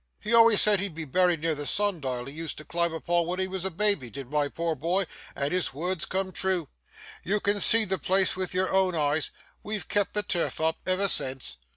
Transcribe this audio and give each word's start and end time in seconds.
He 0.19 0.33
always 0.33 0.59
said 0.59 0.79
he'd 0.79 0.95
be 0.95 1.05
buried 1.05 1.41
near 1.41 1.53
the 1.53 1.67
sun 1.67 1.99
dial 2.01 2.25
he 2.25 2.33
used 2.33 2.57
to 2.57 2.65
climb 2.65 2.91
upon 2.91 3.27
when 3.27 3.37
he 3.37 3.47
was 3.47 3.63
a 3.63 3.69
baby, 3.69 4.09
did 4.09 4.31
my 4.31 4.47
poor 4.47 4.73
boy, 4.73 5.05
and 5.35 5.53
his 5.53 5.75
words 5.75 6.05
come 6.05 6.31
true 6.31 6.69
you 7.23 7.39
can 7.39 7.59
see 7.59 7.85
the 7.85 7.99
place 7.99 8.35
with 8.35 8.51
your 8.51 8.71
own 8.71 8.95
eyes; 8.95 9.29
we've 9.61 9.87
kept 9.87 10.15
the 10.15 10.23
turf 10.23 10.59
up, 10.59 10.77
ever 10.87 11.07
since. 11.07 11.57